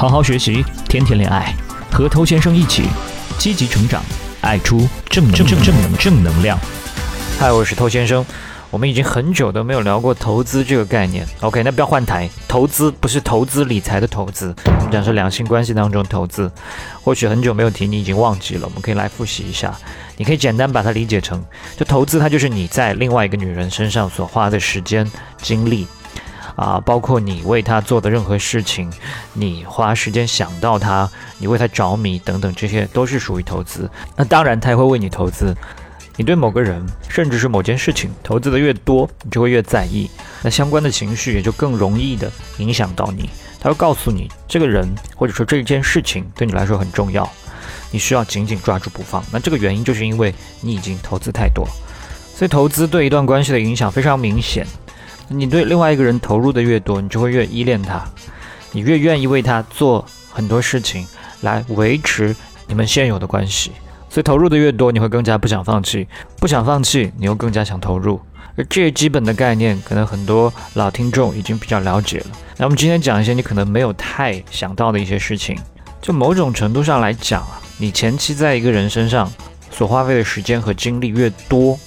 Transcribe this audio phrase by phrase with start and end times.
[0.00, 1.54] 好好学习，天天恋爱，
[1.92, 2.84] 和偷先生一起
[3.36, 4.02] 积极成长，
[4.40, 6.58] 爱出正正正正能正能量。
[7.38, 8.24] 嗨，我是偷先生。
[8.70, 11.26] 我们已经很久都没有聊过投资这个概念。
[11.42, 16.50] OK，那不要换台，投资不是投资理财的投资，我们讲是两性关系当中投资。
[17.02, 19.76] 或许很久没有提，你已经忘记了，我们可以来复习一下。
[20.16, 21.44] 你可以简单把它理解成，
[21.76, 25.06] 就投资它就是你在另外一个女人身上所花的时间、
[25.42, 25.86] 精力。
[26.60, 28.92] 啊，包括你为他做的任何事情，
[29.32, 33.90] 你花时间想到他，你为他着迷等等，这些都是属于投资。
[34.14, 35.56] 那当然，他也会为你投资。
[36.16, 40.10] 你对某个人，甚至是某件事情投资的越多，你就会越在意，
[40.42, 43.30] 那相关的情绪也就更容易的影响到你。
[43.58, 44.86] 他会告诉你，这个人
[45.16, 47.26] 或者说这件事情对你来说很重要，
[47.90, 49.24] 你需要紧紧抓住不放。
[49.32, 51.66] 那这个原因就是因为你已经投资太多，
[52.36, 54.66] 所以投资对一段关系的影响非常明显。
[55.32, 58.04] 你对另外一个人投入的越多，你就会越依恋他，
[58.72, 61.06] 你越愿意为他做很多事情
[61.42, 62.34] 来维持
[62.66, 63.70] 你们现有的关系。
[64.08, 66.08] 所以投入的越多，你会更加不想放弃，
[66.40, 68.20] 不想放弃，你又更加想投入。
[68.56, 72.26] 而这些基本的概念，可能很多老听众已经比较了解了。
[72.56, 75.56] 那我们今天讲一些你可能没有太想到的一些事情。
[76.02, 79.32] 就某种程度上来讲啊，你前期在一个人身上
[79.70, 81.78] 所花费的时间和精力越多。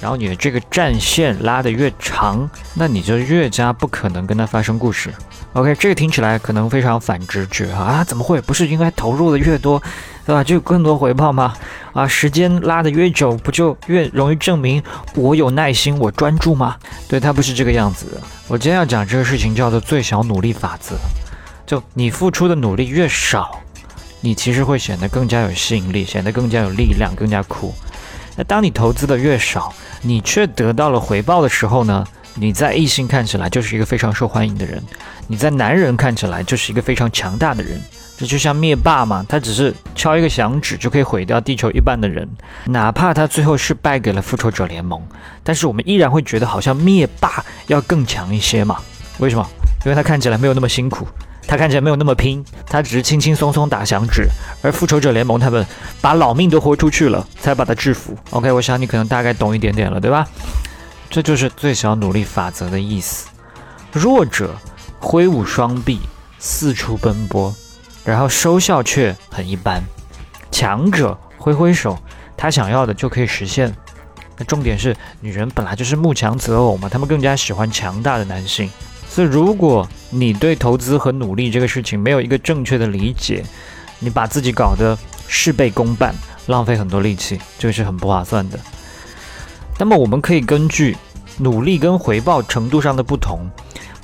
[0.00, 5.12] 然后你的这个战线拉得越长，那你就越加不可能跟他发生故事。
[5.54, 8.40] OK，这个听起来可能非常反直觉啊，怎么会？
[8.40, 9.80] 不是应该投入的越多，
[10.26, 10.42] 对吧？
[10.42, 11.54] 就有更多回报吗？
[11.92, 14.82] 啊，时间拉得越久，不就越容易证明
[15.14, 16.76] 我有耐心，我专注吗？
[17.08, 18.20] 对，它不是这个样子的。
[18.48, 20.96] 我今天要讲这个事情叫做最小努力法则，
[21.64, 23.60] 就你付出的努力越少，
[24.20, 27.72] 你其实会显得更加有吸引力，显得更加有力量，更加酷。
[28.36, 32.04] 那当你投资的越少，你却得到了回报的时候呢？
[32.36, 34.82] 你在异性看起来就是一个非常受欢迎的人，
[35.28, 37.80] 你在男人看起来就是一个非常强大的人。
[38.16, 42.28] 这就像灭霸嘛，他只是敲一个响指就可以毁掉地球一半的人，
[42.66, 45.00] 哪怕他最后是败给了复仇者联盟，
[45.44, 48.78] 但是我们依然会觉得好像灭霸要更强一些嘛？
[49.18, 49.48] 为什么？
[49.84, 51.06] 因为他看起来没有那么辛苦。
[51.46, 54.28] 他看起来没有那么拼，他只是轻轻松松打响指，
[54.62, 55.64] 而复仇者联盟他们
[56.00, 58.16] 把老命都豁出去了，才把他制服。
[58.30, 60.26] OK，我想你可能大概懂一点点了，对吧？
[61.10, 63.28] 这就是最小努力法则的意思。
[63.92, 64.56] 弱者
[64.98, 66.00] 挥舞双臂，
[66.38, 67.54] 四处奔波，
[68.04, 69.80] 然后收效却很一般；
[70.50, 71.96] 强者挥挥手，
[72.36, 73.72] 他想要的就可以实现。
[74.36, 78.68] 那重点是，女人本来就是慕强择偶嘛，她们更加喜欢强大的男性。
[79.08, 83.44] 所以，如果你对投资和努力这个事情没有一个正确的理解，
[84.00, 84.98] 你把自己搞得
[85.28, 86.14] 事倍功半，
[86.46, 88.58] 浪费很多力气，这个是很不划算的。
[89.78, 90.96] 那么，我们可以根据
[91.38, 93.40] 努力跟回报程度上的不同，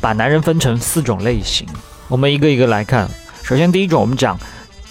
[0.01, 1.67] 把男人分成四种类型。
[2.09, 3.09] 我们一个一个来看。
[3.43, 4.39] 首先，第一种，我们讲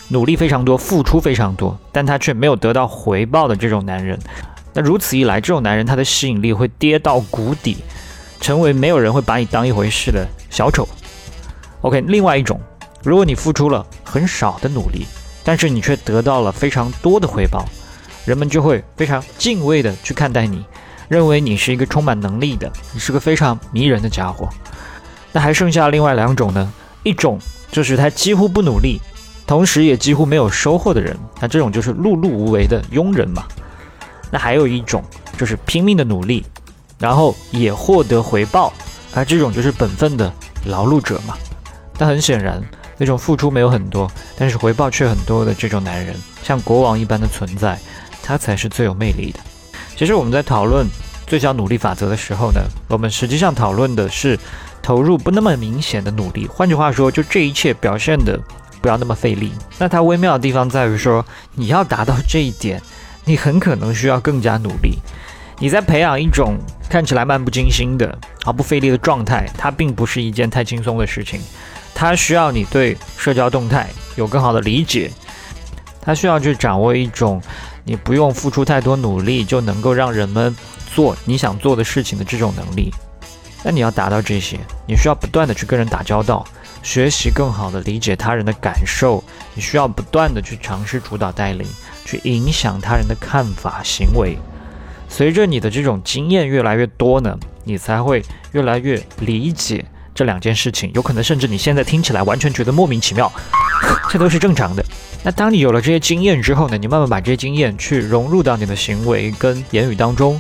[0.10, 4.20] 努力非常多，付出非常多，但他却没有得到回报的这种男人。
[4.74, 7.78] 那如此一来，这种男人他的吸引力会跌到谷底。
[8.40, 10.88] 成为没有人会把你当一回事的小丑。
[11.82, 12.60] OK，另外一种，
[13.04, 15.06] 如果你付出了很少的努力，
[15.44, 17.66] 但是你却得到了非常多的回报，
[18.26, 20.66] 人们就会非常敬畏的去看待你，
[21.08, 24.50] 认为你是一个充满能力的，你是个非常迷人的家伙。
[25.32, 26.74] 那还剩下另外两种呢？
[27.04, 27.40] 一种
[27.72, 29.00] 就是他几乎不努力，
[29.48, 33.46] 同时也几乎没有收获的人，那这种就是碌碌无为的庸人嘛。
[34.32, 35.04] 那还有一种
[35.38, 36.46] 就是拼命的努力。
[37.00, 38.72] 然后也获得回报，
[39.14, 40.32] 而这种就是本分的
[40.66, 41.36] 劳碌者嘛。
[41.98, 42.62] 但很显然，
[42.98, 47.80] 那种付出没有很多，但是回报却很多的这种男人，像国王一般的存在，
[48.22, 49.40] 他才是最有魅力的。
[49.96, 50.86] 其实我们在讨论
[51.28, 54.40] 最小努力法则的时候呢，我们实际上讨论的是
[54.82, 56.48] 投入不那么明显的努力。
[56.48, 58.40] 换句话说，就这一切表现的
[58.82, 59.52] 不要那么费力。
[59.78, 62.82] 那它微妙的地方在于说，你要达到这一点，
[63.26, 64.98] 你很可能需要更加努力。
[65.60, 66.58] 你在培养一种
[66.90, 71.40] 看起来漫不经心的、毫不费力的状态，它并不是一件太轻松的事情。
[71.94, 75.12] 它需要你对社交动态有更好的理解，
[76.02, 77.42] 它需要去掌握一种
[77.84, 80.56] 你不用付出太多努力就能够让人们
[80.94, 82.92] 做你想做的事情的这种能力。
[83.64, 86.46] 那你要达到这些，你需要不断的去跟人打交道，
[86.82, 89.24] 学习更好的理解他人的感受。
[89.54, 91.68] 你需要不断的去尝试主导带领，
[92.06, 94.38] 去影响他人的看法行为。
[95.10, 98.24] 随着你的这种经验越来越多呢，你才会
[98.54, 99.84] 越来越理解
[100.16, 100.90] 这两件事情。
[100.94, 103.30] 有可能甚至你现在听起来完全觉得莫名其妙，
[104.10, 104.86] 这都是正常的。
[105.24, 110.40] 那当你有了这些经验之后呢，你慢慢把这些经验去融入到你的行为跟言语当中，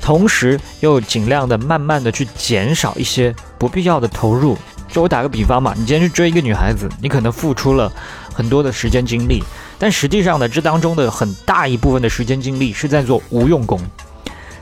[0.00, 4.56] 同时又尽量的慢慢的去减少一些不必要的投入，
[4.88, 7.92] 就我打个比方嘛，你今天去追一个女孩子，你可能付出了
[8.32, 9.42] 很多的时间精力，
[9.78, 13.78] 但实际上呢，这当中的很大一部分的时间精力是在做无用功。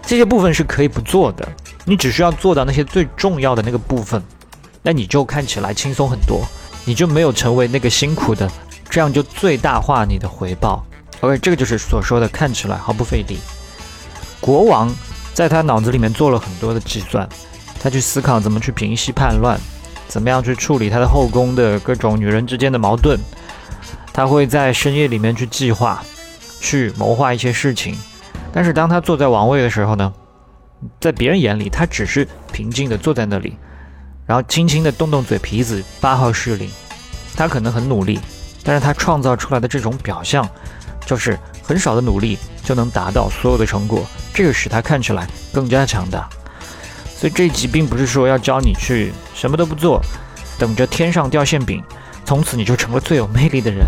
[0.04, 1.48] 这些部分是可以不做的，
[1.84, 4.22] 你只需要做到那些最重要的那个部分，
[4.82, 6.42] 那你就看起来轻松很多，
[6.84, 8.50] 你就没有成为那个辛苦的，
[8.90, 10.84] 这样就最大化你的回报。
[11.20, 13.38] OK，这个就是所说的看起来毫不费力。
[14.40, 14.92] 国王
[15.32, 17.26] 在他脑子里面做了很多的计算，
[17.80, 19.58] 他去思考怎么去平息叛乱，
[20.08, 23.18] 怎么样去处理他的后宫的各种女人之间的矛盾，
[24.12, 26.02] 他会在深夜里面去计划，
[26.60, 27.96] 去谋划一些事情。
[28.52, 30.12] 但是当他坐在王位的时候呢，
[31.00, 33.56] 在别人眼里，他只是平静地坐在那里，
[34.26, 36.70] 然后轻轻地动动嘴皮子发号施令。
[37.34, 38.20] 他可能很努力，
[38.62, 40.46] 但是他创造出来的这种表象，
[41.06, 44.04] 就是很少的努力就能达到所有的成果，
[44.34, 46.28] 这个使他看起来更加强大。
[47.06, 49.98] 所以这一集并不是说要教你去什么都不做，
[50.58, 51.82] 等着天上掉馅饼，
[52.26, 53.86] 从此你就成了最有魅力的人。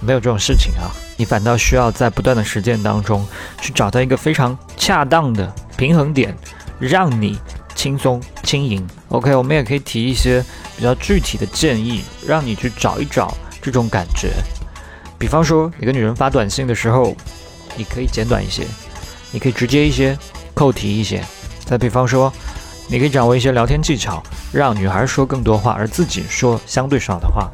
[0.00, 3.26] 没有这种事情啊，你反倒需要在不断的实践当中
[3.60, 6.34] 去找到一个非常恰当的平衡点，
[6.78, 7.38] 让你
[7.74, 8.86] 轻松轻盈。
[9.08, 10.44] OK，我们也可以提一些
[10.76, 14.30] 比较具体的建议，让你去找一找这种感觉。
[15.18, 17.14] 比方说，你跟女人发短信的时候，
[17.76, 18.66] 你可以简短一些，
[19.30, 20.16] 你可以直接一些，
[20.54, 21.22] 扣题一些。
[21.66, 22.32] 再比方说，
[22.88, 27.50] 你可以掌握一些聊天技巧，让女孩说更多话，而自己说相对少的话。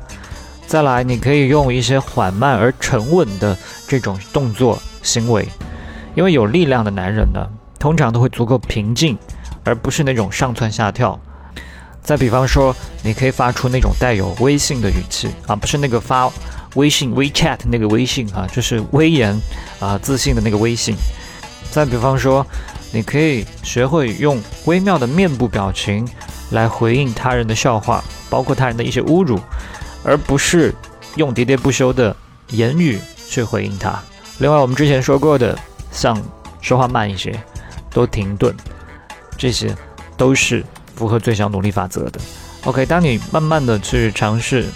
[0.67, 5.49] 再来，你可以用一些缓慢而沉稳的这种动作行为，
[6.17, 7.47] 因为有力量的男人呢，
[7.79, 9.17] 通常都会足够平静，
[9.63, 11.19] 而不是那种上蹿下跳。
[12.03, 16.31] 再比方说，你可以发出那种带有威信的语气啊，不是那个发
[16.75, 19.41] 微信 WeChat 那个微信啊，就是威严
[19.79, 20.97] 啊、自信的那个微信。
[21.71, 22.45] 再比方说，
[22.93, 26.07] 你可以学会用微妙的面部表情
[26.51, 29.39] 来回应他人的笑话，包括他人的一些侮辱。
[30.05, 30.75] 而不是
[31.17, 32.15] 用喋喋不休的
[32.51, 33.99] 言语去回应他。
[34.39, 35.59] 另外，我们之前说过的，
[35.91, 36.21] 像
[36.61, 37.39] 说话慢一些，
[37.91, 38.55] 多停顿，
[39.37, 39.75] 这些
[40.17, 40.65] 都是
[40.95, 42.21] 符合最小努力法则的。
[42.65, 44.67] OK，当你慢慢的去尝试，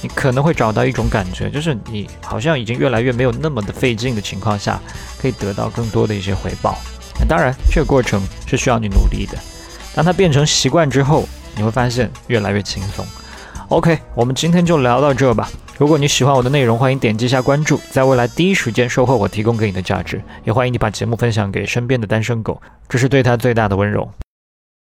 [0.00, 4.80] 你可能会找到一种感觉，就是你好像已经越来越没有那么的费劲的情况下，
[5.20, 6.78] 可以得到更多的一些回报。
[7.28, 9.36] 当然，这个过程是需要你努力的。
[9.94, 13.04] 当它变成习惯之后，你会发现越来越轻松。
[13.68, 15.46] OK，我们今天就聊到这吧。
[15.76, 20.22] 如果你喜欢我的内容，欢迎点击一下关注，在未来第一时间收获我提供给你的价值。
[20.42, 24.10] 也欢迎你把节目分享给身边的单身狗，这是对他最大的温柔。